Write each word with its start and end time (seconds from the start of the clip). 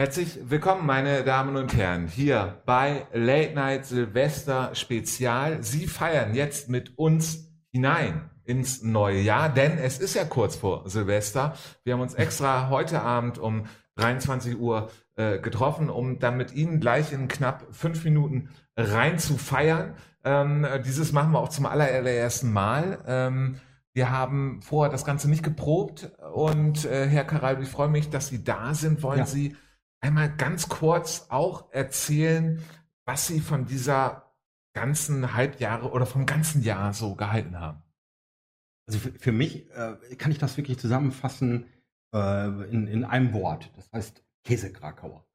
Herzlich 0.00 0.38
willkommen, 0.44 0.86
meine 0.86 1.24
Damen 1.24 1.56
und 1.56 1.74
Herren, 1.74 2.06
hier 2.06 2.62
bei 2.66 3.08
Late 3.12 3.54
Night 3.54 3.84
Silvester 3.84 4.72
Spezial. 4.76 5.64
Sie 5.64 5.88
feiern 5.88 6.36
jetzt 6.36 6.68
mit 6.68 6.96
uns 6.96 7.50
hinein 7.72 8.30
ins 8.44 8.84
neue 8.84 9.18
Jahr, 9.20 9.48
denn 9.48 9.76
es 9.76 9.98
ist 9.98 10.14
ja 10.14 10.24
kurz 10.24 10.54
vor 10.54 10.88
Silvester. 10.88 11.56
Wir 11.82 11.94
haben 11.94 12.00
uns 12.00 12.14
extra 12.14 12.70
heute 12.70 13.02
Abend 13.02 13.38
um 13.38 13.64
23 13.96 14.60
Uhr 14.60 14.88
äh, 15.16 15.40
getroffen, 15.40 15.90
um 15.90 16.20
dann 16.20 16.36
mit 16.36 16.52
Ihnen 16.52 16.78
gleich 16.78 17.12
in 17.12 17.26
knapp 17.26 17.66
fünf 17.72 18.04
Minuten 18.04 18.50
rein 18.76 19.18
zu 19.18 19.36
feiern. 19.36 19.94
Ähm, 20.22 20.64
dieses 20.86 21.10
machen 21.10 21.32
wir 21.32 21.40
auch 21.40 21.48
zum 21.48 21.66
allerersten 21.66 22.52
Mal. 22.52 23.00
Ähm, 23.04 23.56
wir 23.94 24.12
haben 24.12 24.62
vorher 24.62 24.92
das 24.92 25.04
Ganze 25.04 25.28
nicht 25.28 25.42
geprobt 25.42 26.12
und 26.32 26.84
äh, 26.84 27.08
Herr 27.08 27.24
Karal, 27.24 27.60
ich 27.60 27.68
freue 27.68 27.88
mich, 27.88 28.10
dass 28.10 28.28
Sie 28.28 28.44
da 28.44 28.74
sind. 28.74 29.02
Wollen 29.02 29.18
ja. 29.18 29.26
Sie 29.26 29.56
einmal 30.00 30.34
ganz 30.36 30.68
kurz 30.68 31.26
auch 31.28 31.72
erzählen, 31.72 32.62
was 33.04 33.26
Sie 33.26 33.40
von 33.40 33.66
dieser 33.66 34.34
ganzen 34.74 35.34
Halbjahre 35.34 35.90
oder 35.90 36.06
vom 36.06 36.26
ganzen 36.26 36.62
Jahr 36.62 36.92
so 36.92 37.14
gehalten 37.14 37.58
haben? 37.58 37.82
Also 38.86 39.00
für, 39.00 39.12
für 39.12 39.32
mich 39.32 39.70
äh, 39.70 39.96
kann 40.16 40.30
ich 40.30 40.38
das 40.38 40.56
wirklich 40.56 40.78
zusammenfassen 40.78 41.66
äh, 42.14 42.46
in, 42.70 42.86
in 42.86 43.04
einem 43.04 43.32
Wort. 43.32 43.70
Das 43.76 43.90
heißt 43.92 44.22
Käsekrakauer. 44.44 45.26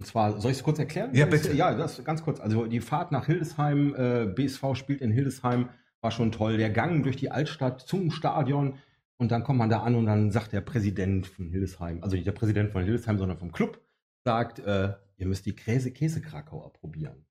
Und 0.00 0.06
zwar, 0.06 0.40
soll 0.40 0.50
ich 0.50 0.58
es 0.58 0.62
kurz 0.64 0.78
erklären? 0.78 1.14
Ja, 1.14 1.26
bitte. 1.26 1.52
Ja, 1.52 1.74
das 1.74 2.04
ganz 2.04 2.22
kurz. 2.22 2.40
Also 2.40 2.66
die 2.66 2.80
Fahrt 2.80 3.12
nach 3.12 3.26
Hildesheim, 3.26 3.94
äh, 3.94 4.26
BSV 4.26 4.74
spielt 4.74 5.00
in 5.00 5.12
Hildesheim, 5.12 5.70
war 6.00 6.10
schon 6.10 6.32
toll. 6.32 6.56
Der 6.56 6.70
Gang 6.70 7.02
durch 7.02 7.16
die 7.16 7.30
Altstadt 7.30 7.80
zum 7.80 8.10
Stadion, 8.10 8.78
und 9.16 9.30
dann 9.30 9.44
kommt 9.44 9.58
man 9.58 9.70
da 9.70 9.82
an 9.82 9.94
und 9.94 10.06
dann 10.06 10.30
sagt 10.30 10.52
der 10.52 10.60
Präsident 10.60 11.26
von 11.26 11.48
Hildesheim, 11.48 12.02
also 12.02 12.16
nicht 12.16 12.26
der 12.26 12.32
Präsident 12.32 12.70
von 12.70 12.82
Hildesheim, 12.84 13.18
sondern 13.18 13.38
vom 13.38 13.52
Club, 13.52 13.80
sagt, 14.24 14.58
äh, 14.60 14.94
ihr 15.16 15.26
müsst 15.26 15.46
die 15.46 15.54
Käse 15.54 15.92
Käsekrakauer 15.92 16.72
probieren. 16.72 17.24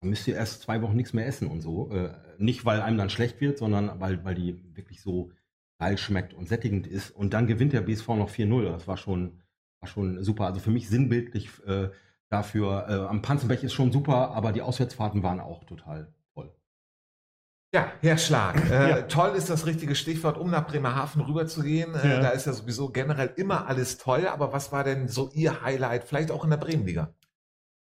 Dann 0.00 0.10
müsst 0.10 0.28
ihr 0.28 0.34
erst 0.34 0.62
zwei 0.62 0.82
Wochen 0.82 0.96
nichts 0.96 1.12
mehr 1.12 1.26
essen 1.26 1.48
und 1.48 1.62
so. 1.62 1.90
Äh, 1.90 2.12
nicht, 2.38 2.64
weil 2.64 2.82
einem 2.82 2.98
dann 2.98 3.10
schlecht 3.10 3.40
wird, 3.40 3.58
sondern 3.58 4.00
weil, 4.00 4.24
weil 4.24 4.34
die 4.34 4.62
wirklich 4.76 5.00
so 5.00 5.32
geil 5.78 5.98
schmeckt 5.98 6.34
und 6.34 6.48
sättigend 6.48 6.86
ist. 6.86 7.10
Und 7.10 7.34
dann 7.34 7.46
gewinnt 7.46 7.72
der 7.72 7.80
BSV 7.80 8.08
noch 8.08 8.30
4-0. 8.30 8.70
Das 8.70 8.86
war 8.86 8.96
schon, 8.96 9.40
war 9.80 9.88
schon 9.88 10.22
super. 10.22 10.46
Also 10.46 10.60
für 10.60 10.70
mich 10.70 10.88
sinnbildlich 10.88 11.48
äh, 11.66 11.88
dafür. 12.28 12.86
Äh, 12.88 13.08
am 13.08 13.22
Panzenberg 13.22 13.62
ist 13.62 13.72
schon 13.72 13.92
super, 13.92 14.30
aber 14.32 14.52
die 14.52 14.62
Auswärtsfahrten 14.62 15.22
waren 15.22 15.40
auch 15.40 15.64
total 15.64 16.12
ja, 17.74 17.92
Herr 18.02 18.18
Schlag. 18.18 18.70
Äh, 18.70 18.90
ja. 18.90 19.02
Toll 19.02 19.34
ist 19.36 19.50
das 19.50 19.66
richtige 19.66 19.96
Stichwort, 19.96 20.38
um 20.38 20.48
nach 20.48 20.66
Bremerhaven 20.66 21.20
rüberzugehen. 21.22 21.92
Äh, 21.96 22.08
ja. 22.08 22.20
Da 22.20 22.28
ist 22.28 22.46
ja 22.46 22.52
sowieso 22.52 22.88
generell 22.88 23.32
immer 23.34 23.66
alles 23.66 23.98
toll. 23.98 24.28
Aber 24.28 24.52
was 24.52 24.70
war 24.70 24.84
denn 24.84 25.08
so 25.08 25.30
Ihr 25.34 25.62
Highlight, 25.62 26.04
vielleicht 26.04 26.30
auch 26.30 26.44
in 26.44 26.50
der 26.50 26.56
Bremenliga? 26.56 27.12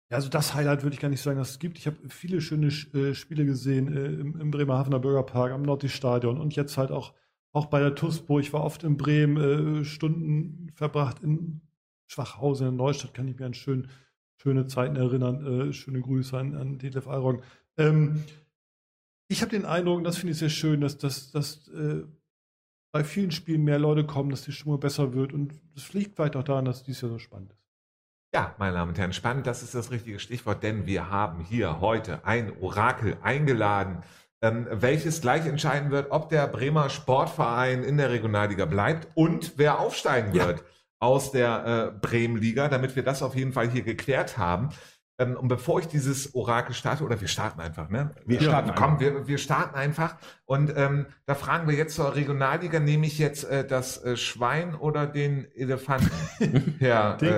Ja, 0.08 0.16
also 0.16 0.28
das 0.28 0.55
Highlight 0.55 0.84
würde 0.84 0.94
ich 0.94 1.00
gar 1.00 1.08
nicht 1.08 1.20
sagen, 1.20 1.38
dass 1.38 1.50
es 1.50 1.58
gibt. 1.58 1.78
Ich 1.78 1.88
habe 1.88 1.97
viele 2.08 2.41
schöne 2.41 2.69
äh, 2.69 3.12
Spiele 3.14 3.44
gesehen 3.44 3.92
äh, 3.92 4.05
im, 4.05 4.41
im, 4.41 4.50
Bremerhavener 4.53 5.00
Bürgerpark, 5.00 5.50
am 5.50 5.62
Nordstadion 5.62 6.41
und 6.41 6.55
jetzt 6.55 6.78
halt 6.78 6.92
auch, 6.92 7.12
auch 7.50 7.66
bei 7.66 7.80
der 7.80 7.97
TUSPO. 7.97 8.38
Ich 8.38 8.53
war 8.53 8.62
oft 8.62 8.84
in 8.84 8.97
Bremen, 8.97 9.80
äh, 9.80 9.84
Stunden 9.84 10.70
verbracht 10.75 11.25
in 11.25 11.60
Schwachhausen, 12.06 12.69
in 12.69 12.77
Neustadt, 12.77 13.14
kann 13.14 13.27
ich 13.27 13.36
mir 13.36 13.47
an 13.47 13.55
schön, 13.55 13.88
schöne 14.36 14.69
Zeiten 14.69 14.94
erinnern. 14.94 15.70
Äh, 15.70 15.72
schöne 15.72 16.00
Grüße 16.00 16.38
an, 16.38 16.55
an 16.55 16.78
Detlef 16.78 17.08
Alrong. 17.08 17.42
Ähm, 17.77 18.22
ich 19.33 19.41
habe 19.41 19.50
den 19.50 19.64
Eindruck, 19.64 20.05
das 20.05 20.19
finde 20.19 20.33
ich 20.33 20.38
sehr 20.38 20.50
schön, 20.50 20.80
dass, 20.80 20.98
dass, 20.98 21.33
dass 21.33 21.69
äh, 21.69 22.03
bei 22.93 23.03
vielen 23.03 23.31
Spielen 23.31 23.65
mehr 23.65 23.78
Leute 23.78 24.04
kommen, 24.04 24.31
dass 24.31 24.43
die 24.43 24.53
Stimmung 24.53 24.78
besser 24.78 25.15
wird. 25.15 25.32
Und 25.32 25.54
das 25.75 25.93
liegt 25.94 26.15
vielleicht 26.15 26.37
auch 26.37 26.44
daran, 26.44 26.66
dass 26.66 26.84
dies 26.84 27.00
ja 27.00 27.09
so 27.09 27.19
spannend 27.19 27.53
ist. 27.53 27.59
Ja, 28.34 28.54
meine 28.59 28.75
Damen 28.75 28.91
und 28.91 28.98
Herren, 28.98 29.12
spannend, 29.12 29.47
das 29.47 29.62
ist 29.62 29.75
das 29.75 29.91
richtige 29.91 30.19
Stichwort, 30.19 30.62
denn 30.62 30.87
wir 30.87 31.10
haben 31.10 31.44
hier 31.44 31.81
heute 31.81 32.25
ein 32.25 32.53
Orakel 32.60 33.16
eingeladen, 33.22 34.03
ähm, 34.42 34.66
welches 34.71 35.21
gleich 35.21 35.47
entscheiden 35.47 35.91
wird, 35.91 36.10
ob 36.10 36.28
der 36.28 36.47
Bremer 36.47 36.88
Sportverein 36.88 37.82
in 37.82 37.97
der 37.97 38.10
Regionalliga 38.10 38.65
bleibt 38.65 39.09
und 39.15 39.53
wer 39.56 39.81
aufsteigen 39.81 40.32
wird 40.32 40.60
ja. 40.60 40.66
aus 40.98 41.31
der 41.31 41.92
äh, 41.94 41.98
Bremenliga, 41.98 42.69
damit 42.69 42.97
wir 42.97 43.03
das 43.03 43.22
auf 43.22 43.34
jeden 43.34 43.53
Fall 43.53 43.71
hier 43.71 43.82
geklärt 43.82 44.38
haben. 44.38 44.71
Ähm, 45.22 45.37
und 45.37 45.49
bevor 45.49 45.81
ich 45.81 45.87
dieses 45.87 46.34
Orakel 46.34 46.75
starte, 46.75 47.05
oder 47.05 47.21
wir 47.21 47.28
starten 47.28 47.60
einfach, 47.60 47.88
ne? 47.88 48.15
Wir 48.25 48.37
ja, 48.37 48.43
starten, 48.43 48.72
komm, 48.75 49.00
wir, 49.00 49.27
wir 49.27 49.38
starten 49.38 49.75
einfach. 49.75 50.16
Und 50.44 50.72
ähm, 50.77 51.06
da 51.27 51.34
fragen 51.34 51.69
wir 51.69 51.75
jetzt 51.75 51.94
zur 51.94 52.15
Regionalliga, 52.15 52.81
nehme 52.81 53.06
ich 53.06 53.19
jetzt 53.19 53.44
äh, 53.44 53.66
das 53.66 54.03
äh, 54.05 54.16
Schwein 54.16 54.75
oder 54.75 55.06
den 55.06 55.47
Elefanten? 55.55 56.10
Herr, 56.78 57.16
den, 57.16 57.28
äh, 57.28 57.33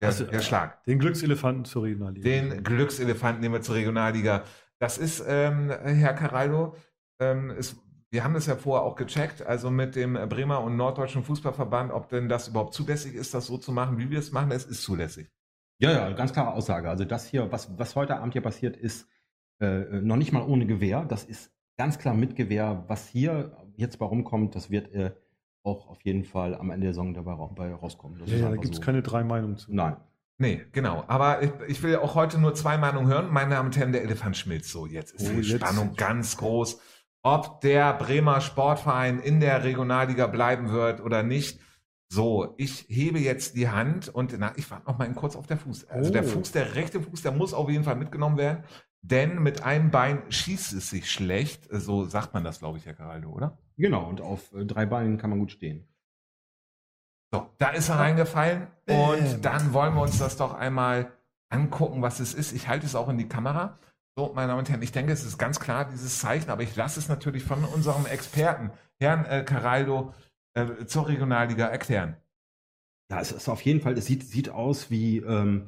Herr, 0.00 0.08
also, 0.08 0.26
Herr 0.30 0.40
Schlag. 0.40 0.84
Den 0.84 0.98
Glückselefanten 0.98 1.64
zur 1.64 1.84
Regionalliga. 1.84 2.22
Den 2.22 2.62
Glückselefanten 2.62 3.40
nehmen 3.40 3.54
wir 3.54 3.62
zur 3.62 3.74
Regionalliga. 3.74 4.44
Das 4.78 4.96
ist, 4.98 5.24
ähm, 5.26 5.70
Herr 5.70 6.14
Caraldo, 6.14 6.76
ähm, 7.20 7.50
ist, 7.50 7.76
wir 8.10 8.22
haben 8.22 8.34
das 8.34 8.46
ja 8.46 8.54
vorher 8.54 8.84
auch 8.84 8.94
gecheckt, 8.94 9.44
also 9.44 9.70
mit 9.70 9.96
dem 9.96 10.14
Bremer 10.28 10.62
und 10.62 10.76
Norddeutschen 10.76 11.24
Fußballverband, 11.24 11.92
ob 11.92 12.08
denn 12.08 12.28
das 12.28 12.48
überhaupt 12.48 12.74
zulässig 12.74 13.14
ist, 13.14 13.34
das 13.34 13.46
so 13.46 13.58
zu 13.58 13.72
machen, 13.72 13.98
wie 13.98 14.08
wir 14.08 14.20
es 14.20 14.30
machen. 14.30 14.52
Es 14.52 14.64
ist 14.64 14.82
zulässig. 14.82 15.28
Ja, 15.78 15.92
ja, 15.92 16.12
ganz 16.12 16.32
klare 16.32 16.52
Aussage. 16.52 16.88
Also 16.88 17.04
das 17.04 17.28
hier, 17.28 17.50
was, 17.52 17.78
was 17.78 17.94
heute 17.94 18.16
Abend 18.16 18.32
hier 18.32 18.42
passiert, 18.42 18.76
ist 18.76 19.08
äh, 19.60 20.00
noch 20.00 20.16
nicht 20.16 20.32
mal 20.32 20.42
ohne 20.42 20.66
Gewehr. 20.66 21.04
Das 21.04 21.24
ist 21.24 21.52
ganz 21.76 21.98
klar 21.98 22.14
mit 22.14 22.36
Gewehr. 22.36 22.84
Was 22.88 23.08
hier 23.08 23.56
jetzt 23.76 23.98
bei 23.98 24.06
rumkommt, 24.06 24.54
das 24.54 24.70
wird 24.70 24.92
äh, 24.92 25.12
auch 25.62 25.88
auf 25.88 26.02
jeden 26.02 26.24
Fall 26.24 26.54
am 26.54 26.70
Ende 26.70 26.86
der 26.86 26.94
Saison 26.94 27.14
dabei 27.14 27.32
rauskommen. 27.74 28.18
Das 28.18 28.30
ja, 28.30 28.38
ja 28.38 28.50
da 28.50 28.56
gibt 28.56 28.74
es 28.74 28.76
so. 28.76 28.82
keine 28.82 29.02
drei 29.02 29.22
Meinungen 29.22 29.56
zu. 29.56 29.72
Nein. 29.72 29.96
Nee, 30.38 30.66
genau. 30.70 31.04
Aber 31.08 31.42
ich, 31.42 31.50
ich, 31.66 31.82
will 31.82 31.96
auch 31.96 32.14
heute 32.14 32.38
nur 32.38 32.54
zwei 32.54 32.78
Meinungen 32.78 33.08
hören. 33.08 33.32
Meine 33.32 33.56
Damen 33.56 33.68
und 33.68 33.76
Herren, 33.76 33.92
der 33.92 34.02
Elefant 34.02 34.36
schmilzt 34.36 34.70
so. 34.70 34.86
Jetzt 34.86 35.12
ist 35.14 35.28
oh, 35.28 35.32
die 35.32 35.40
jetzt. 35.40 35.60
Spannung 35.60 35.94
ganz 35.96 36.36
groß. 36.36 36.80
Ob 37.22 37.60
der 37.60 37.92
Bremer 37.94 38.40
Sportverein 38.40 39.18
in 39.18 39.40
der 39.40 39.64
Regionalliga 39.64 40.28
bleiben 40.28 40.70
wird 40.70 41.00
oder 41.00 41.24
nicht. 41.24 41.60
So, 42.10 42.54
ich 42.56 42.86
hebe 42.88 43.18
jetzt 43.18 43.54
die 43.54 43.68
Hand 43.68 44.08
und 44.08 44.34
na, 44.38 44.52
ich 44.56 44.70
warte 44.70 44.86
noch 44.86 44.96
mal 44.96 45.12
kurz 45.12 45.36
auf 45.36 45.46
der 45.46 45.58
Fuß. 45.58 45.88
Also 45.88 46.08
oh. 46.08 46.12
der 46.12 46.24
Fuß, 46.24 46.52
der 46.52 46.74
rechte 46.74 47.02
Fuß, 47.02 47.22
der 47.22 47.32
muss 47.32 47.52
auf 47.52 47.68
jeden 47.68 47.84
Fall 47.84 47.96
mitgenommen 47.96 48.38
werden, 48.38 48.64
denn 49.02 49.42
mit 49.42 49.62
einem 49.62 49.90
Bein 49.90 50.22
schießt 50.30 50.72
es 50.72 50.88
sich 50.88 51.10
schlecht. 51.10 51.68
So 51.70 52.04
sagt 52.04 52.32
man 52.32 52.44
das, 52.44 52.60
glaube 52.60 52.78
ich, 52.78 52.86
Herr 52.86 52.94
Caraldo, 52.94 53.30
oder? 53.30 53.58
Genau, 53.76 54.08
und 54.08 54.22
auf 54.22 54.52
äh, 54.54 54.64
drei 54.64 54.86
Beinen 54.86 55.18
kann 55.18 55.30
man 55.30 55.38
gut 55.38 55.52
stehen. 55.52 55.86
So, 57.30 57.50
da 57.58 57.70
ist 57.70 57.90
er 57.90 57.98
reingefallen 57.98 58.68
und 58.86 59.44
dann 59.44 59.74
wollen 59.74 59.94
wir 59.94 60.00
uns 60.00 60.18
das 60.18 60.38
doch 60.38 60.54
einmal 60.54 61.12
angucken, 61.50 62.00
was 62.00 62.20
es 62.20 62.32
ist. 62.32 62.52
Ich 62.52 62.68
halte 62.68 62.86
es 62.86 62.94
auch 62.94 63.10
in 63.10 63.18
die 63.18 63.28
Kamera. 63.28 63.78
So, 64.16 64.32
meine 64.34 64.48
Damen 64.48 64.60
und 64.60 64.70
Herren, 64.70 64.82
ich 64.82 64.92
denke, 64.92 65.12
es 65.12 65.24
ist 65.24 65.36
ganz 65.36 65.60
klar 65.60 65.84
dieses 65.84 66.18
Zeichen, 66.20 66.50
aber 66.50 66.62
ich 66.62 66.74
lasse 66.74 66.98
es 66.98 67.08
natürlich 67.08 67.44
von 67.44 67.64
unserem 67.64 68.06
Experten, 68.06 68.70
Herrn 68.98 69.26
äh, 69.26 69.44
Caraldo, 69.44 70.14
äh, 70.54 70.86
zur 70.86 71.08
Regionalliga 71.08 71.66
erklären? 71.66 72.16
Ja, 73.10 73.20
es 73.20 73.32
ist 73.32 73.48
auf 73.48 73.62
jeden 73.62 73.80
Fall, 73.80 73.96
es 73.96 74.06
sieht, 74.06 74.24
sieht 74.24 74.50
aus 74.50 74.90
wie, 74.90 75.18
ähm, 75.18 75.64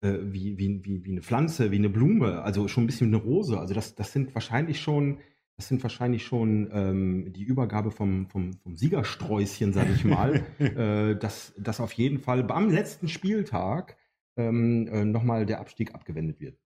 äh, 0.00 0.14
wie, 0.22 0.56
wie, 0.58 0.84
wie, 0.84 1.04
wie 1.04 1.12
eine 1.12 1.22
Pflanze, 1.22 1.70
wie 1.70 1.76
eine 1.76 1.90
Blume, 1.90 2.42
also 2.42 2.66
schon 2.68 2.84
ein 2.84 2.86
bisschen 2.86 3.10
wie 3.10 3.16
eine 3.16 3.22
Rose. 3.22 3.58
Also 3.58 3.74
das, 3.74 3.94
das 3.94 4.12
sind 4.12 4.34
wahrscheinlich 4.34 4.80
schon, 4.80 5.18
das 5.56 5.68
sind 5.68 5.82
wahrscheinlich 5.82 6.24
schon 6.24 6.70
ähm, 6.72 7.32
die 7.32 7.42
Übergabe 7.42 7.90
vom, 7.90 8.26
vom, 8.28 8.54
vom 8.54 8.76
Siegersträußchen, 8.76 9.72
sage 9.72 9.92
ich 9.92 10.04
mal, 10.04 10.44
äh, 10.58 11.16
dass, 11.16 11.52
dass 11.58 11.80
auf 11.80 11.92
jeden 11.92 12.20
Fall 12.20 12.50
am 12.50 12.70
letzten 12.70 13.08
Spieltag 13.08 13.96
ähm, 14.36 14.88
äh, 14.88 15.04
nochmal 15.04 15.44
der 15.44 15.60
Abstieg 15.60 15.94
abgewendet 15.94 16.40
wird. 16.40 16.58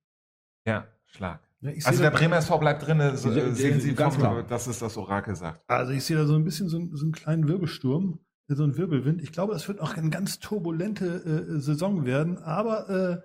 Ja, 0.66 0.86
Schlag. 1.06 1.40
Ja, 1.62 1.70
also 1.84 2.02
der 2.02 2.10
Bremer 2.10 2.38
SV 2.38 2.58
bleibt 2.58 2.86
drin, 2.86 3.16
so, 3.16 3.30
äh, 3.30 3.52
sehen 3.52 3.80
Sie 3.80 3.94
ganz 3.94 4.18
klar. 4.18 4.42
dass 4.42 4.66
es 4.66 4.80
das 4.80 4.96
Orakel 4.96 5.36
sagt. 5.36 5.62
Also 5.68 5.92
ich 5.92 6.04
sehe 6.04 6.16
da 6.16 6.26
so 6.26 6.34
ein 6.34 6.44
bisschen 6.44 6.68
so, 6.68 6.80
so 6.92 7.04
einen 7.04 7.12
kleinen 7.12 7.46
Wirbelsturm, 7.46 8.18
so 8.48 8.64
einen 8.64 8.76
Wirbelwind. 8.76 9.22
Ich 9.22 9.30
glaube, 9.32 9.52
das 9.52 9.68
wird 9.68 9.80
auch 9.80 9.96
eine 9.96 10.10
ganz 10.10 10.40
turbulente 10.40 11.06
äh, 11.06 11.60
Saison 11.60 12.04
werden, 12.04 12.38
aber 12.38 12.90
äh, 12.90 13.20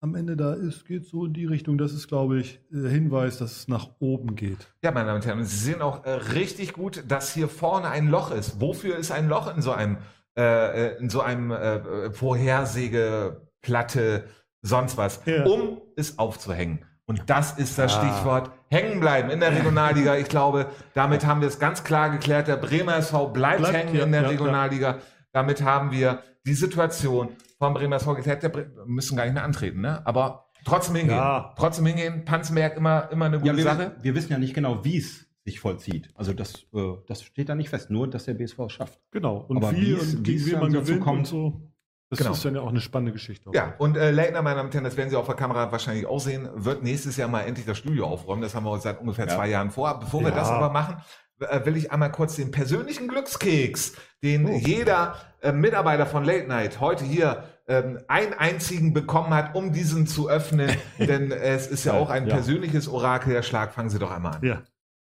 am 0.00 0.14
Ende 0.14 0.36
da 0.36 0.54
ist, 0.54 0.86
geht 0.86 1.04
so 1.06 1.26
in 1.26 1.34
die 1.34 1.46
Richtung, 1.46 1.78
das 1.78 1.92
ist, 1.92 2.08
glaube 2.08 2.40
ich, 2.40 2.60
der 2.70 2.90
Hinweis, 2.90 3.38
dass 3.38 3.56
es 3.56 3.68
nach 3.68 3.90
oben 3.98 4.34
geht. 4.36 4.72
Ja, 4.82 4.90
meine 4.90 5.06
Damen 5.06 5.16
und 5.16 5.26
Herren, 5.26 5.44
Sie 5.44 5.56
sehen 5.56 5.82
auch 5.82 6.04
äh, 6.04 6.10
richtig 6.10 6.72
gut, 6.72 7.04
dass 7.08 7.34
hier 7.34 7.48
vorne 7.48 7.90
ein 7.90 8.08
Loch 8.08 8.30
ist. 8.30 8.60
Wofür 8.60 8.96
ist 8.96 9.10
ein 9.10 9.28
Loch 9.28 9.54
in 9.54 9.60
so 9.62 9.72
einem, 9.72 9.98
äh, 10.36 10.92
äh 10.92 10.98
in 10.98 11.10
so 11.10 11.20
einem 11.20 11.50
äh, 11.50 12.10
Vorhersägeplatte, 12.12 14.24
sonst 14.62 14.96
was? 14.96 15.20
Ja. 15.26 15.44
Um 15.44 15.82
es 15.96 16.18
aufzuhängen. 16.18 16.86
Und 17.06 17.22
das 17.30 17.56
ist 17.56 17.78
das 17.78 17.96
ah. 17.96 18.00
Stichwort 18.00 18.50
hängen 18.68 18.98
bleiben 18.98 19.30
in 19.30 19.38
der 19.38 19.52
Regionalliga. 19.52 20.16
Ich 20.16 20.28
glaube, 20.28 20.66
damit 20.94 21.24
haben 21.24 21.40
wir 21.40 21.48
es 21.48 21.58
ganz 21.58 21.84
klar 21.84 22.10
geklärt. 22.10 22.48
Der 22.48 22.56
Bremer 22.56 22.96
SV 22.96 23.28
bleibt, 23.28 23.60
bleibt 23.60 23.76
hängen 23.76 23.94
ja, 23.94 24.04
in 24.04 24.12
der 24.12 24.22
ja, 24.22 24.28
Regionalliga. 24.28 24.90
Ja. 24.90 24.98
Damit 25.32 25.62
haben 25.62 25.92
wir 25.92 26.22
die 26.44 26.54
Situation 26.54 27.28
vom 27.58 27.74
Bremer 27.74 27.96
SV 27.96 28.16
geklärt. 28.16 28.42
Wir 28.42 28.70
müssen 28.86 29.16
gar 29.16 29.24
nicht 29.24 29.34
mehr 29.34 29.44
antreten, 29.44 29.80
ne? 29.80 30.04
Aber 30.04 30.48
trotzdem 30.64 30.96
hingehen. 30.96 31.44
Trotzdem 31.56 31.86
hingehen. 31.86 32.24
Panzenberg 32.24 32.76
immer, 32.76 33.08
immer 33.12 33.26
eine 33.26 33.38
gute 33.38 33.56
wir, 33.56 33.62
Sache. 33.62 33.96
Wir 34.02 34.14
wissen 34.16 34.32
ja 34.32 34.38
nicht 34.38 34.54
genau, 34.54 34.84
wie 34.84 34.98
es 34.98 35.26
sich 35.44 35.60
vollzieht. 35.60 36.08
Also 36.16 36.32
das, 36.32 36.66
äh, 36.74 36.94
das 37.06 37.22
steht 37.22 37.48
da 37.48 37.54
nicht 37.54 37.68
fest. 37.68 37.88
Nur, 37.88 38.10
dass 38.10 38.24
der 38.24 38.34
BSV 38.34 38.58
es 38.66 38.72
schafft. 38.72 38.98
Genau. 39.12 39.36
Und 39.36 39.58
Aber 39.58 39.70
wie 39.76 39.94
und 39.94 40.24
gegen 40.24 40.44
wen 40.44 40.58
man 40.58 40.72
gewinnt 40.72 41.00
kommt, 41.00 41.18
und 41.18 41.26
so. 41.26 41.72
Das 42.08 42.20
Genau. 42.20 42.32
ist 42.32 42.44
dann 42.44 42.54
ja 42.54 42.60
auch 42.60 42.68
eine 42.68 42.80
spannende 42.80 43.12
Geschichte. 43.12 43.50
Ja, 43.52 43.74
und 43.78 43.96
äh, 43.96 44.12
Leitner, 44.12 44.40
meine 44.42 44.56
Damen 44.56 44.68
und 44.68 44.74
Herren, 44.74 44.84
das 44.84 44.96
werden 44.96 45.10
Sie 45.10 45.16
auf 45.16 45.26
der 45.26 45.34
Kamera 45.34 45.72
wahrscheinlich 45.72 46.06
auch 46.06 46.20
sehen, 46.20 46.48
wird 46.54 46.82
nächstes 46.84 47.16
Jahr 47.16 47.28
mal 47.28 47.40
endlich 47.42 47.66
das 47.66 47.78
Studio 47.78 48.06
aufräumen. 48.06 48.42
Das 48.42 48.54
haben 48.54 48.64
wir 48.64 48.70
uns 48.70 48.84
seit 48.84 49.00
ungefähr 49.00 49.26
Ja. 49.26 49.34
zwei 49.34 49.48
Jahren 49.48 49.70
vor. 49.72 49.98
Bevor 49.98 50.20
wir 50.20 50.28
Ja. 50.28 50.36
das 50.36 50.48
aber 50.48 50.70
machen, 50.70 50.98
äh, 51.40 51.64
will 51.66 51.76
ich 51.76 51.90
einmal 51.90 52.12
kurz 52.12 52.36
den 52.36 52.52
persönlichen 52.52 53.08
Glückskeks, 53.08 53.94
den 54.22 54.46
Oh. 54.46 54.56
jeder 54.56 55.16
äh, 55.42 55.50
Mitarbeiter 55.52 56.06
von 56.06 56.24
Late 56.24 56.46
Night 56.46 56.80
heute 56.80 57.04
hier 57.04 57.44
ähm, 57.68 57.98
einen 58.06 58.32
einzigen 58.34 58.92
bekommen 58.92 59.34
hat, 59.34 59.56
um 59.56 59.72
diesen 59.72 60.06
zu 60.06 60.28
öffnen. 60.30 60.70
Denn 61.00 61.32
es 61.32 61.66
ist 61.66 61.84
ja 61.84 61.94
Ja, 61.94 62.00
auch 62.00 62.10
ein 62.10 62.28
ja. 62.28 62.34
persönliches 62.34 62.86
Orakel. 62.86 63.32
Der 63.32 63.42
Schlag, 63.42 63.72
fangen 63.74 63.90
Sie 63.90 63.98
doch 63.98 64.12
einmal 64.12 64.36
an. 64.36 64.44
Ja. 64.44 64.62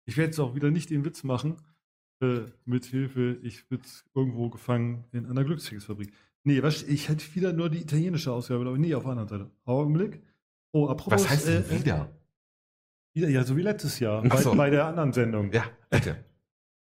Ich 0.06 0.16
werde 0.16 0.28
jetzt 0.30 0.38
auch 0.40 0.54
wieder 0.54 0.70
nicht 0.70 0.88
den 0.88 1.04
Witz 1.04 1.22
machen, 1.22 1.56
äh, 2.22 2.40
mit 2.64 2.86
Hilfe, 2.86 3.36
ich 3.42 3.68
bin 3.68 3.80
irgendwo 4.14 4.48
gefangen 4.48 5.04
in 5.12 5.26
einer 5.26 5.44
Glückskeksfabrik. 5.44 6.12
Nee, 6.48 6.62
was, 6.62 6.82
ich 6.82 7.10
hätte 7.10 7.34
wieder 7.34 7.52
nur 7.52 7.68
die 7.68 7.82
italienische 7.82 8.32
Ausgabe, 8.32 8.66
aber 8.66 8.78
nee, 8.78 8.94
auf 8.94 9.02
der 9.02 9.12
anderen 9.12 9.28
Seite. 9.28 9.50
Augenblick. 9.66 10.22
Oh, 10.72 10.88
apropos. 10.88 11.24
Was 11.24 11.28
heißt 11.28 11.46
denn 11.46 11.62
äh, 11.62 11.70
wieder? 11.70 12.08
Wieder, 13.12 13.28
ja, 13.28 13.44
so 13.44 13.54
wie 13.54 13.60
letztes 13.60 14.00
Jahr, 14.00 14.22
bei, 14.22 14.38
so. 14.38 14.54
bei 14.54 14.70
der 14.70 14.86
anderen 14.86 15.12
Sendung. 15.12 15.52
Ja, 15.52 15.64
bitte. 15.90 16.24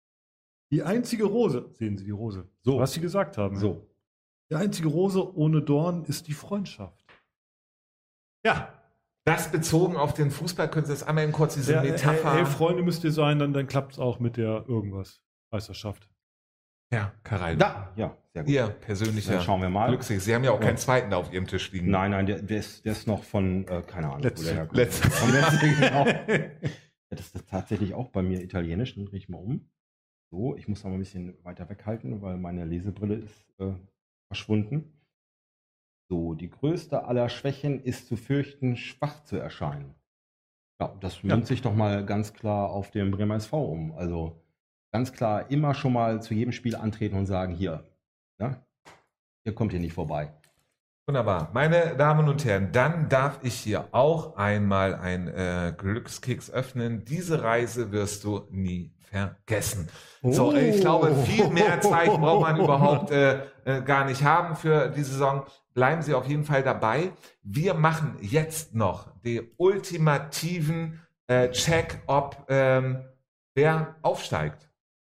Die 0.72 0.84
einzige 0.84 1.26
Rose, 1.26 1.70
sehen 1.74 1.98
Sie 1.98 2.06
die 2.06 2.12
Rose, 2.12 2.48
So. 2.62 2.80
was 2.80 2.94
Sie 2.94 3.02
gesagt 3.02 3.38
haben. 3.38 3.58
So. 3.58 3.86
Die 4.50 4.56
einzige 4.56 4.88
Rose 4.88 5.36
ohne 5.36 5.62
Dorn 5.62 6.06
ist 6.06 6.30
die 6.30 6.34
Freundschaft. 6.34 7.06
Ja, 8.46 8.74
Das 9.26 9.52
bezogen 9.52 9.98
auf 9.98 10.14
den 10.14 10.32
Fußball, 10.32 10.70
können 10.70 10.86
Sie 10.86 10.94
das 10.94 11.04
einmal 11.04 11.26
eben 11.26 11.34
kurz 11.34 11.56
diese 11.56 11.74
ja, 11.74 11.82
Metapher. 11.82 12.38
Elf 12.38 12.50
Freunde 12.50 12.84
müsst 12.84 13.04
ihr 13.04 13.12
sein, 13.12 13.40
dann, 13.40 13.52
dann 13.52 13.68
klappt 13.68 13.94
es 13.94 14.00
auch 14.00 14.20
mit 14.22 14.38
der 14.38 14.64
irgendwas. 14.70 15.22
Meisterschaft. 15.52 16.10
Ja, 16.94 17.12
Karel. 17.24 17.58
Da, 17.58 17.92
ja, 17.96 18.16
sehr 18.34 18.44
gut. 18.44 18.52
Ihr 18.54 18.68
persönlicher 18.68 19.34
Dann 19.34 19.42
schauen 19.42 19.62
wir 19.62 19.70
mal. 19.70 19.90
Glückskeks. 19.90 20.26
Sie 20.26 20.34
haben 20.34 20.44
ja 20.44 20.52
auch 20.52 20.60
keinen 20.60 20.78
zweiten 20.78 21.10
da 21.10 21.18
auf 21.18 21.32
Ihrem 21.34 21.48
Tisch 21.48 21.72
liegen. 21.72 21.90
Nein, 21.90 22.12
nein, 22.12 22.26
der, 22.26 22.42
der, 22.42 22.60
ist, 22.60 22.86
der 22.86 22.94
ist 22.94 23.08
noch 23.08 23.24
von, 23.24 23.68
äh, 23.68 23.82
keine 23.82 24.08
Ahnung, 24.08 24.22
Letzte- 24.22 24.42
wo 24.42 24.46
der 24.48 24.56
herkommt. 24.56 24.78
letzte- 24.78 25.10
Von 25.12 25.32
letzte, 25.32 25.68
genau. 25.68 26.06
Ja, 27.10 27.16
das 27.16 27.34
ist 27.36 27.48
tatsächlich 27.50 27.94
auch 27.94 28.10
bei 28.10 28.22
mir 28.22 28.42
italienisch. 28.42 28.96
Dann 28.96 29.06
drehe 29.06 29.18
ich 29.20 29.30
mal 29.30 29.38
um. 29.38 29.70
So, 30.30 30.56
ich 30.58 30.68
muss 30.68 30.84
noch 30.84 30.90
mal 30.92 30.98
ein 30.98 31.00
bisschen 31.00 31.42
weiter 31.46 31.70
weghalten, 31.70 32.22
weil 32.22 32.38
meine 32.38 32.66
Lesebrille 32.66 33.16
ist 33.16 33.46
äh, 33.60 33.74
verschwunden. 34.30 34.94
So, 36.10 36.34
die 36.34 36.50
größte 36.50 37.04
aller 37.06 37.28
Schwächen 37.30 37.82
ist 37.84 38.08
zu 38.08 38.16
fürchten, 38.18 38.76
schwach 38.78 39.24
zu 39.24 39.38
erscheinen. 39.38 39.94
Ja, 40.82 40.96
das 41.00 41.22
Ja. 41.22 41.34
münzt 41.36 41.48
sich 41.50 41.62
doch 41.62 41.74
mal 41.74 42.06
ganz 42.06 42.34
klar 42.34 42.70
auf 42.70 42.92
den 42.92 43.12
Bremer 43.12 43.36
SV 43.36 43.64
um. 43.66 43.92
Also 43.94 44.42
ganz 44.98 45.14
klar 45.14 45.52
immer 45.52 45.76
schon 45.76 45.94
mal 45.94 46.24
zu 46.24 46.34
jedem 46.34 46.52
Spiel 46.52 46.76
antreten 46.76 47.16
und 47.18 47.28
sagen, 47.28 47.54
hier, 47.54 47.84
ja, 48.42 48.56
ihr 49.46 49.54
kommt 49.54 49.70
hier 49.72 49.80
nicht 49.80 49.94
vorbei. 49.94 50.34
Wunderbar. 51.06 51.52
Meine 51.54 51.96
Damen 51.96 52.28
und 52.28 52.44
Herren, 52.44 52.72
dann 52.72 53.08
darf 53.08 53.38
ich 53.44 53.54
hier 53.54 53.90
auch 53.92 54.38
einmal 54.38 54.96
ein 54.96 55.28
äh, 55.28 55.72
Glückskeks 55.78 56.50
öffnen. 56.50 57.06
Diese 57.06 57.44
Reise 57.44 57.92
wirst 57.92 58.24
du 58.24 58.48
nie 58.50 58.92
vergessen. 59.12 59.88
So, 60.24 60.48
Oh. 60.48 60.54
ich 60.56 60.82
glaube, 60.82 61.14
viel 61.28 61.48
mehr 61.52 61.80
Zeichen 61.80 62.20
braucht 62.20 62.42
man 62.42 62.60
überhaupt 62.60 63.12
äh, 63.12 63.42
äh, 63.66 63.84
gar 63.84 64.04
nicht 64.04 64.24
haben 64.24 64.56
für 64.56 64.90
die 64.90 65.04
Saison. 65.04 65.46
Bleiben 65.76 66.02
Sie 66.02 66.16
auf 66.16 66.28
jeden 66.28 66.44
Fall 66.44 66.64
dabei. 66.64 67.12
Wir 67.44 67.76
machen 67.76 68.18
jetzt 68.20 68.74
noch 68.74 69.12
den 69.22 69.48
ultimativen 69.58 71.00
äh, 71.28 71.52
Check, 71.52 72.02
ob 72.08 72.48
ähm, 72.50 73.06
wer 73.54 73.96
aufsteigt 74.02 74.67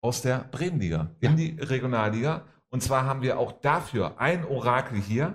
aus 0.01 0.23
der 0.23 0.49
Bremenliga 0.51 1.11
in 1.21 1.37
die 1.37 1.59
Regionalliga. 1.59 2.45
Und 2.71 2.83
zwar 2.83 3.05
haben 3.05 3.23
wir 3.23 3.39
auch 3.39 3.53
dafür 3.53 4.21
ein 4.21 4.45
Orakel 4.45 4.99
hier. 4.99 5.35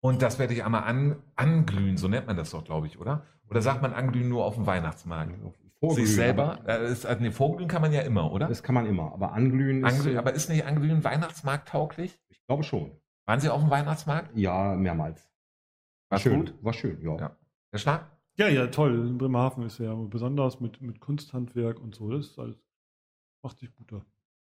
Und 0.00 0.22
das 0.22 0.38
werde 0.38 0.54
ich 0.54 0.64
einmal 0.64 0.84
an, 0.84 1.22
anglühen, 1.34 1.96
so 1.96 2.08
nennt 2.08 2.26
man 2.26 2.36
das 2.36 2.50
doch, 2.50 2.64
glaube 2.64 2.86
ich, 2.86 2.98
oder? 2.98 3.24
Oder 3.48 3.62
sagt 3.62 3.82
man 3.82 3.92
anglühen 3.92 4.28
nur 4.28 4.44
auf 4.44 4.54
dem 4.54 4.66
Weihnachtsmarkt? 4.66 5.34
Vorglühen, 5.78 6.06
Sich 6.06 6.14
selber? 6.14 6.60
Äh, 6.66 6.90
ist, 6.90 7.04
also, 7.06 7.22
nee, 7.22 7.30
vorglühen 7.30 7.68
kann 7.68 7.82
man 7.82 7.92
ja 7.92 8.00
immer, 8.02 8.32
oder? 8.32 8.48
Das 8.48 8.62
kann 8.62 8.74
man 8.74 8.86
immer, 8.86 9.12
aber 9.12 9.32
anglühen 9.32 9.84
ist, 9.84 9.94
Anglühen, 9.94 10.18
aber 10.18 10.32
ist 10.32 10.48
nicht 10.48 10.64
anglühen 10.64 11.04
Weihnachtsmarkt 11.04 11.68
tauglich? 11.68 12.18
ich 12.28 12.44
glaube 12.46 12.62
schon. 12.62 12.92
Waren 13.26 13.40
Sie 13.40 13.48
auf 13.48 13.60
dem 13.60 13.70
Weihnachtsmarkt? 13.70 14.36
Ja, 14.36 14.74
mehrmals. 14.74 15.28
War 16.08 16.18
schön. 16.18 16.44
gut? 16.44 16.54
War 16.62 16.72
schön, 16.72 17.00
ja. 17.02 17.16
Ja. 17.16 17.36
Der 17.72 17.78
Schlag? 17.78 18.15
Ja, 18.38 18.48
ja, 18.48 18.66
toll. 18.66 18.94
In 19.08 19.18
Bremerhaven 19.18 19.64
ist 19.64 19.78
ja 19.78 19.94
besonders 19.94 20.60
mit, 20.60 20.80
mit 20.82 21.00
Kunsthandwerk 21.00 21.80
und 21.80 21.94
so. 21.94 22.10
Das 22.10 22.26
ist 22.26 22.38
alles, 22.38 22.56
macht 23.42 23.58
sich 23.58 23.74
gut 23.74 23.90
da. 23.92 24.02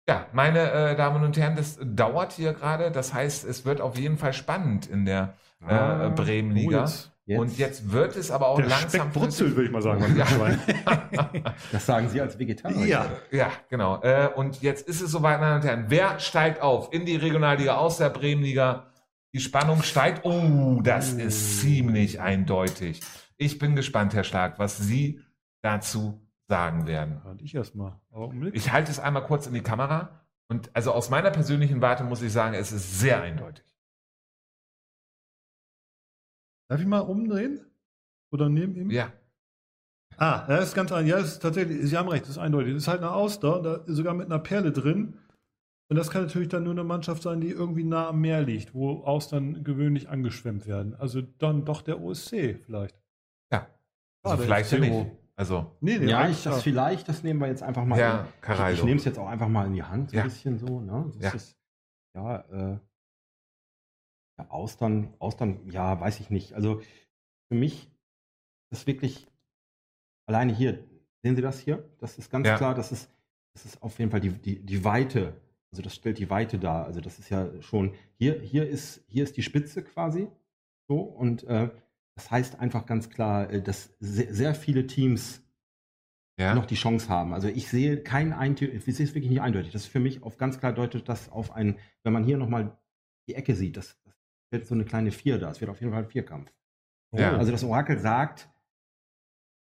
Ja, 0.09 0.27
meine 0.33 0.71
äh, 0.71 0.95
Damen 0.95 1.23
und 1.23 1.37
Herren, 1.37 1.55
das 1.55 1.79
dauert 1.83 2.33
hier 2.33 2.53
gerade. 2.53 2.91
Das 2.91 3.13
heißt, 3.13 3.45
es 3.45 3.65
wird 3.65 3.81
auf 3.81 3.97
jeden 3.97 4.17
Fall 4.17 4.33
spannend 4.33 4.87
in 4.87 5.05
der 5.05 5.35
äh, 5.61 5.73
Ah, 5.73 6.09
Bremenliga. 6.09 6.79
Oh, 6.79 6.81
jetzt- 6.81 7.11
Und 7.27 7.57
jetzt 7.57 7.91
wird 7.91 8.15
es 8.17 8.29
aber 8.29 8.47
auch 8.49 8.57
Der 8.57 8.67
langsam. 8.67 8.89
Speck 8.89 9.13
brutzelt, 9.13 9.55
würde 9.55 9.65
ich 9.67 9.71
mal 9.71 9.81
sagen. 9.81 10.03
Ja. 10.17 10.25
Das 11.71 11.85
sagen 11.85 12.09
Sie 12.09 12.19
als 12.19 12.37
Vegetarier. 12.37 12.85
Ja. 12.87 13.05
Ja, 13.31 13.51
genau. 13.69 14.01
Äh, 14.01 14.29
und 14.35 14.61
jetzt 14.61 14.87
ist 14.87 15.01
es 15.01 15.11
soweit, 15.11 15.39
meine 15.39 15.51
Damen 15.53 15.61
und 15.61 15.67
Herren. 15.67 15.85
Wer 15.89 16.19
steigt 16.19 16.61
auf 16.61 16.91
in 16.91 17.05
die 17.05 17.15
Regionalliga 17.15 17.77
aus 17.77 17.97
der 17.97 18.09
Bremenliga? 18.09 18.87
Die 19.33 19.39
Spannung 19.39 19.81
steigt. 19.83 20.25
Oh, 20.25 20.81
das 20.83 21.13
ist 21.13 21.61
ziemlich 21.61 22.19
eindeutig. 22.19 23.01
Ich 23.41 23.57
bin 23.57 23.75
gespannt, 23.75 24.13
Herr 24.13 24.23
Schlag, 24.23 24.59
was 24.59 24.77
Sie 24.77 25.19
dazu 25.63 26.21
sagen 26.47 26.85
werden. 26.85 27.23
Und 27.23 27.41
ich 27.41 27.55
erstmal. 27.55 27.99
Ich 28.53 28.71
halte 28.71 28.91
es 28.91 28.99
einmal 28.99 29.23
kurz 29.23 29.47
in 29.47 29.55
die 29.55 29.63
Kamera. 29.63 30.27
Und 30.47 30.69
also 30.75 30.91
aus 30.91 31.09
meiner 31.09 31.31
persönlichen 31.31 31.81
Warte 31.81 32.03
muss 32.03 32.21
ich 32.21 32.31
sagen, 32.31 32.53
es 32.53 32.71
ist 32.71 32.99
sehr 32.99 33.19
eindeutig. 33.23 33.65
Darf 36.69 36.79
ich 36.79 36.85
mal 36.85 36.99
umdrehen? 36.99 37.65
Oder 38.31 38.47
neben 38.47 38.75
ihm? 38.75 38.91
Ja. 38.91 39.11
Ah, 40.17 40.45
das 40.45 40.67
ist 40.67 40.75
ganz 40.75 40.91
ein. 40.91 41.07
Ja, 41.07 41.17
das 41.17 41.33
ist 41.33 41.39
tatsächlich, 41.39 41.89
Sie 41.89 41.97
haben 41.97 42.09
recht, 42.09 42.25
das 42.25 42.31
ist 42.31 42.37
eindeutig. 42.37 42.75
Das 42.75 42.83
ist 42.83 42.87
halt 42.89 43.01
eine 43.01 43.11
Auster, 43.11 43.59
da 43.63 43.75
ist 43.77 43.95
sogar 43.95 44.13
mit 44.13 44.27
einer 44.27 44.37
Perle 44.37 44.71
drin. 44.71 45.17
Und 45.89 45.95
das 45.95 46.11
kann 46.11 46.25
natürlich 46.25 46.49
dann 46.49 46.63
nur 46.63 46.73
eine 46.73 46.83
Mannschaft 46.83 47.23
sein, 47.23 47.41
die 47.41 47.49
irgendwie 47.49 47.85
nah 47.85 48.09
am 48.09 48.21
Meer 48.21 48.43
liegt, 48.43 48.75
wo 48.75 49.03
Austern 49.03 49.63
gewöhnlich 49.63 50.09
angeschwemmt 50.09 50.67
werden. 50.67 50.93
Also 50.93 51.23
dann 51.23 51.65
doch 51.65 51.81
der 51.81 51.99
OSC 52.01 52.59
vielleicht. 52.63 53.00
Ja. 54.23 54.31
Also 54.31 54.43
vielleicht 54.43 54.71
ja 54.71 54.79
nicht. 54.79 55.11
Also, 55.35 55.75
Nee, 55.81 55.97
nee, 55.97 56.05
Ja, 56.11 56.27
ich, 56.29 56.43
das 56.43 56.61
vielleicht, 56.61 57.09
das 57.09 57.23
nehmen 57.23 57.39
wir 57.39 57.47
jetzt 57.47 57.63
einfach 57.63 57.83
mal. 57.85 57.97
Herr 57.97 58.27
in- 58.67 58.73
ich, 58.73 58.79
ich 58.79 58.83
nehme 58.85 58.97
es 58.99 59.05
jetzt 59.05 59.17
auch 59.17 59.27
einfach 59.27 59.47
mal 59.47 59.65
in 59.65 59.73
die 59.73 59.81
Hand, 59.83 60.11
so 60.11 60.17
Ja. 60.17 60.23
ein 60.23 60.29
bisschen 60.29 60.59
so. 60.59 60.79
Ne? 60.81 61.11
Das 61.15 61.23
Ja. 61.23 61.31
Ist, 61.33 61.57
ja, 62.15 62.39
äh, 62.73 62.79
ja, 64.37 64.49
Austern, 64.49 65.13
Austern, 65.19 65.67
ja, 65.71 65.99
weiß 65.99 66.19
ich 66.19 66.29
nicht. 66.29 66.53
Also 66.53 66.81
für 67.51 67.55
mich 67.57 67.89
ist 68.71 68.85
wirklich 68.85 69.27
alleine 70.27 70.53
hier, 70.53 70.83
sehen 71.23 71.35
Sie 71.35 71.41
das 71.41 71.59
hier? 71.59 71.89
Das 71.99 72.17
ist 72.17 72.29
ganz 72.29 72.47
Ja. 72.47 72.57
klar, 72.57 72.75
das 72.75 72.91
ist, 72.91 73.09
das 73.55 73.65
ist 73.65 73.81
auf 73.81 73.97
jeden 73.97 74.11
Fall 74.11 74.21
die, 74.21 74.29
die, 74.29 74.59
die 74.63 74.83
Weite. 74.83 75.41
Also 75.71 75.81
das 75.81 75.95
stellt 75.95 76.19
die 76.19 76.29
Weite 76.29 76.59
dar. 76.59 76.85
Also 76.85 77.01
das 77.01 77.17
ist 77.17 77.29
ja 77.29 77.49
schon, 77.61 77.95
hier, 78.17 78.39
hier 78.41 78.67
ist, 78.67 79.03
hier 79.07 79.23
ist 79.23 79.37
die 79.37 79.43
Spitze 79.43 79.83
quasi. 79.83 80.27
So, 80.87 80.99
und 81.01 81.43
äh, 81.45 81.69
das 82.15 82.29
heißt 82.31 82.59
einfach 82.59 82.85
ganz 82.85 83.09
klar, 83.09 83.49
äh, 83.49 83.61
dass 83.61 83.95
sehr, 83.99 84.33
sehr 84.33 84.55
viele 84.55 84.87
Teams 84.87 85.43
ja. 86.39 86.55
noch 86.55 86.65
die 86.65 86.75
Chance 86.75 87.09
haben. 87.09 87.33
Also 87.33 87.47
ich 87.47 87.69
sehe 87.69 88.01
kein 88.01 88.33
eindeutig, 88.33 88.87
ich 88.87 88.95
sehe 88.95 89.05
es 89.05 89.13
wirklich 89.13 89.31
nicht 89.31 89.41
eindeutig. 89.41 89.71
Das 89.71 89.83
ist 89.83 89.91
für 89.91 89.99
mich 89.99 90.23
auf 90.23 90.37
ganz 90.37 90.59
klar 90.59 90.73
deutet 90.73 91.07
das 91.07 91.29
auf 91.29 91.51
ein, 91.51 91.77
wenn 92.03 92.13
man 92.13 92.23
hier 92.23 92.37
nochmal 92.37 92.77
die 93.27 93.35
Ecke 93.35 93.55
sieht, 93.55 93.77
das, 93.77 93.99
das 94.03 94.13
wird 94.49 94.65
so 94.67 94.75
eine 94.75 94.85
kleine 94.85 95.11
Vier 95.11 95.37
da. 95.37 95.51
Es 95.51 95.61
wird 95.61 95.71
auf 95.71 95.79
jeden 95.79 95.93
Fall 95.93 96.03
ein 96.03 96.09
Vierkampf. 96.09 96.51
Ja. 97.13 97.37
Also 97.37 97.51
das 97.51 97.63
Orakel 97.63 97.99
sagt, 97.99 98.49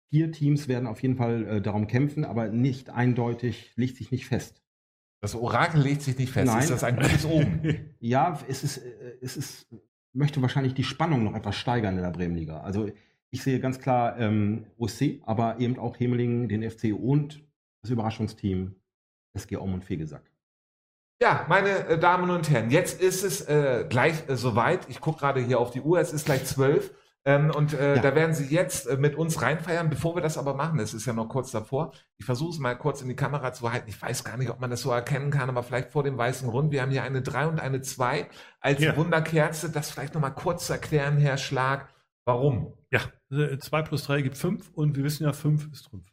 vier 0.10 0.32
Teams 0.32 0.68
werden 0.68 0.88
auf 0.88 1.01
jeden 1.01 1.15
Fall 1.15 1.48
äh, 1.48 1.62
darum 1.62 1.88
kämpfen, 1.88 2.25
aber 2.25 2.48
nicht 2.50 2.89
eindeutig, 2.89 3.72
legt 3.75 3.98
sich 3.98 4.12
nicht 4.12 4.27
fest. 4.27 4.63
Das 5.22 5.36
Orakel 5.36 5.82
legt 5.82 6.01
sich 6.01 6.18
nicht 6.18 6.32
fest. 6.32 6.48
Nein. 6.48 6.60
Ist 6.60 6.72
das 6.72 6.84
ein 6.84 6.96
gutes 6.96 7.25
Oben? 7.25 7.96
Ja, 8.00 8.39
es 8.48 8.63
ist, 8.63 8.77
äh, 8.77 9.18
es 9.22 9.36
ist, 9.36 9.68
möchte 10.13 10.41
wahrscheinlich 10.41 10.73
die 10.73 10.83
Spannung 10.83 11.23
noch 11.23 11.35
etwas 11.35 11.55
steigern 11.55 11.97
in 11.97 12.03
der 12.03 12.11
Bremenliga. 12.11 12.61
Also 12.61 12.89
ich 13.31 13.43
sehe 13.43 13.59
ganz 13.59 13.79
klar 13.79 14.17
ähm, 14.17 14.65
OSC, 14.77 15.21
aber 15.25 15.59
eben 15.59 15.77
auch 15.77 15.99
Hemelingen, 15.99 16.49
den 16.49 16.69
FC 16.69 16.93
und 16.93 17.43
das 17.81 17.91
Überraschungsteam 17.91 18.75
SG 19.33 19.57
Aum 19.57 19.73
und 19.73 19.83
Fegesack. 19.83 20.23
Ja, 21.21 21.45
meine 21.49 21.85
äh, 21.87 21.99
Damen 21.99 22.29
und 22.29 22.49
Herren, 22.49 22.71
jetzt 22.71 23.01
ist 23.01 23.23
es 23.23 23.41
äh, 23.41 23.85
gleich 23.89 24.27
äh, 24.29 24.35
soweit. 24.35 24.89
Ich 24.89 25.01
gucke 25.01 25.19
gerade 25.19 25.41
hier 25.41 25.59
auf 25.59 25.71
die 25.71 25.81
Uhr, 25.81 25.99
es 25.99 26.13
ist 26.13 26.25
gleich 26.25 26.45
zwölf. 26.45 26.93
Ähm, 27.25 27.51
und 27.53 27.73
äh, 27.73 27.95
Ja. 27.95 28.01
da 28.01 28.15
werden 28.15 28.33
Sie 28.33 28.45
jetzt 28.45 28.88
äh, 28.88 28.95
mit 28.97 29.15
uns 29.15 29.41
reinfeiern. 29.41 29.89
Bevor 29.89 30.15
wir 30.15 30.21
das 30.21 30.38
aber 30.38 30.53
machen, 30.53 30.79
es 30.79 30.93
ist 30.93 31.05
ja 31.05 31.13
noch 31.13 31.27
kurz 31.27 31.51
davor. 31.51 31.91
Ich 32.17 32.25
versuche 32.25 32.51
es 32.51 32.59
mal 32.59 32.75
kurz 32.77 33.01
in 33.01 33.09
die 33.09 33.15
Kamera 33.15 33.51
zu 33.51 33.71
halten. 33.71 33.89
Ich 33.89 34.01
weiß 34.01 34.23
gar 34.23 34.38
nicht, 34.38 34.49
ob 34.49 34.59
man 34.61 34.69
das 34.69 34.81
so 34.81 34.91
erkennen 34.91 35.29
kann, 35.29 35.49
aber 35.49 35.61
vielleicht 35.63 35.91
vor 35.91 36.03
dem 36.03 36.17
weißen 36.17 36.47
Rund. 36.49 36.71
Wir 36.71 36.81
haben 36.81 36.91
hier 36.91 37.03
eine 37.03 37.21
3 37.21 37.47
und 37.47 37.59
eine 37.59 37.81
2 37.81 38.27
als 38.61 38.79
Ja. 38.81 38.95
Wunderkerze. 38.95 39.69
Das 39.69 39.91
vielleicht 39.91 40.13
noch 40.13 40.21
mal 40.21 40.29
kurz 40.29 40.67
zu 40.67 40.73
erklären, 40.73 41.17
Herr 41.17 41.38
Schlag. 41.38 41.89
Warum? 42.25 42.73
Ja, 42.89 43.01
2 43.29 43.81
plus 43.83 44.05
3 44.05 44.21
gibt 44.21 44.38
5 44.38 44.71
und 44.73 44.95
wir 44.95 45.03
wissen 45.03 45.23
ja, 45.23 45.33
5 45.33 45.69
ist 45.73 45.83
Trumpf. 45.88 46.05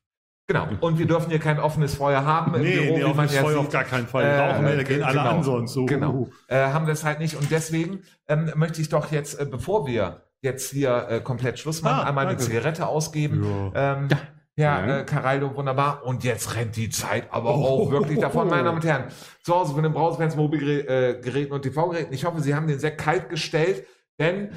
Genau. 0.49 0.69
Und 0.81 0.99
wir 0.99 1.07
dürfen 1.07 1.31
hier 1.31 1.41
kein 1.41 1.59
offenes 1.59 1.95
Feuer 1.97 2.25
haben 2.25 2.55
im 2.55 2.63
Nee, 2.63 2.77
Büro, 2.77 2.97
nee, 2.99 3.05
offenes 3.05 3.35
ja 3.35 3.41
Feuer 3.43 3.51
sieht. 3.55 3.59
auf 3.67 3.69
gar 3.71 3.85
keinen 3.85 4.07
Fall. 4.07 4.25
Äh, 4.25 4.39
Rauchen, 4.39 4.65
da 4.65 4.83
gehen 4.85 5.03
alle 5.03 5.19
genau. 5.19 5.31
an 5.31 5.43
sonst. 5.43 5.73
So. 5.73 5.87
Genau. 5.87 6.29
Äh, 6.49 6.57
haben 6.69 6.87
wir 6.87 6.93
es 6.93 7.03
halt 7.05 7.19
nicht. 7.19 7.37
Und 7.37 7.51
deswegen 7.51 8.03
ähm, 8.29 8.53
möchte 8.55 8.81
ich 8.81 8.89
doch 8.89 9.11
jetzt, 9.11 9.41
äh, 9.41 9.45
bevor 9.45 9.87
wir 9.89 10.23
jetzt 10.47 10.71
hier 10.73 11.07
äh, 11.11 11.21
komplett 11.21 11.59
Schluss 11.59 11.83
machen, 11.83 12.01
Ah, 12.01 12.09
einmal 12.09 12.25
eine 12.27 12.37
danke. 12.37 12.45
Zigarette 12.51 12.87
ausgeben. 12.87 13.45
Ähm, 13.75 14.09
ja, 14.57 14.87
Ja. 14.87 14.99
äh, 15.01 15.05
Caraldo, 15.05 15.55
wunderbar. 15.55 16.03
Und 16.07 16.25
jetzt 16.25 16.55
rennt 16.55 16.77
die 16.77 16.89
Zeit 16.89 17.27
aber 17.31 17.55
Oh. 17.55 17.85
auch 17.85 17.91
wirklich 17.91 18.19
davon, 18.19 18.49
meine 18.49 18.65
Damen 18.65 18.79
und 18.79 18.85
Herren. 18.87 19.05
Zu 19.45 19.55
Hause 19.55 19.75
von 19.75 19.83
den 19.83 19.93
Brausefans, 19.93 20.35
Mobilgeräten 20.37 21.53
und 21.53 21.61
TV-Geräten. 21.63 22.15
Ich 22.15 22.25
hoffe, 22.25 22.41
Sie 22.41 22.55
haben 22.55 22.67
den 22.67 22.79
Sekt 22.79 22.99
kalt 22.99 23.29
gestellt, 23.29 23.85
denn 24.19 24.49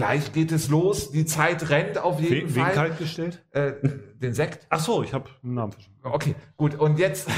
gleich 0.00 0.32
geht 0.32 0.50
es 0.50 0.70
los. 0.70 1.10
Die 1.10 1.26
Zeit 1.26 1.68
rennt 1.68 1.98
auf 1.98 2.20
jeden 2.20 2.48
Wen, 2.48 2.54
wen 2.54 2.62
Fall. 2.64 2.72
kalt 2.72 2.98
gestellt? 2.98 3.44
Äh, 3.50 3.72
den 4.14 4.32
Sekt? 4.32 4.66
Ach 4.70 4.80
so, 4.80 5.02
ich 5.02 5.12
habe 5.12 5.28
einen 5.42 5.52
Namen 5.54 5.72
verstanden. 5.72 6.00
Okay, 6.02 6.34
gut. 6.56 6.74
Und 6.76 6.98
jetzt. 6.98 7.28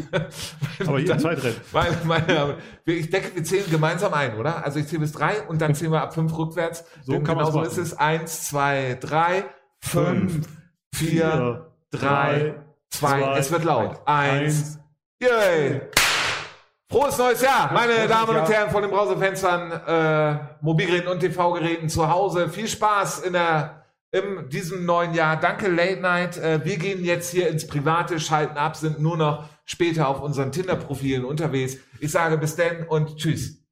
Aber 0.86 0.98
hier 0.98 1.18
Zeit 1.18 1.44
rennt. 1.44 1.60
Meine, 1.74 1.96
meine, 2.04 2.56
ich 2.86 3.10
denke, 3.10 3.34
wir 3.34 3.44
zählen 3.44 3.70
gemeinsam 3.70 4.14
ein, 4.14 4.38
oder? 4.38 4.64
Also 4.64 4.78
ich 4.78 4.86
zähle 4.86 5.00
bis 5.00 5.12
drei 5.12 5.42
und 5.42 5.60
dann 5.60 5.74
zählen 5.74 5.92
wir 5.92 6.00
ab 6.00 6.14
fünf 6.14 6.36
rückwärts. 6.38 6.82
So 7.02 7.12
Denn 7.12 7.24
kann 7.24 7.36
genau 7.36 7.50
so 7.50 7.60
ist 7.60 7.76
es. 7.76 7.92
Eins, 7.92 8.44
zwei, 8.48 8.96
drei, 8.98 9.44
fünf, 9.80 10.48
vier, 10.94 11.72
drei, 11.90 12.54
zwei. 12.88 13.20
zwei, 13.20 13.38
Es 13.38 13.50
wird 13.50 13.64
laut. 13.64 14.00
Eins. 14.06 14.78
eins. 14.78 14.78
Yay! 15.20 15.82
Frohes 16.88 17.18
neues 17.18 17.42
Jahr, 17.42 17.72
meine 17.72 17.94
frohes 17.94 18.08
Damen 18.08 18.28
und 18.30 18.36
Jahr. 18.36 18.48
Herren 18.48 18.70
von 18.70 18.82
den 18.82 18.90
Browserfenstern, 18.90 19.72
äh, 19.72 20.38
Mobilgeräten 20.60 21.08
und 21.08 21.20
TV-Geräten 21.20 21.88
zu 21.88 22.08
Hause. 22.08 22.48
Viel 22.48 22.68
Spaß 22.68 23.20
in 23.20 23.32
der 23.32 23.82
in 24.12 24.48
diesem 24.48 24.86
neuen 24.86 25.12
Jahr. 25.14 25.38
Danke 25.38 25.68
Late 25.68 26.00
Night. 26.00 26.36
Äh, 26.38 26.64
wir 26.64 26.78
gehen 26.78 27.04
jetzt 27.04 27.30
hier 27.30 27.48
ins 27.48 27.66
Private, 27.66 28.20
schalten 28.20 28.56
ab, 28.56 28.76
sind 28.76 29.00
nur 29.00 29.16
noch 29.16 29.48
später 29.64 30.08
auf 30.08 30.22
unseren 30.22 30.52
Tinder-Profilen 30.52 31.24
unterwegs. 31.24 31.76
Ich 32.00 32.12
sage 32.12 32.38
bis 32.38 32.56
denn 32.56 32.86
und 32.86 33.16
tschüss. 33.16 33.65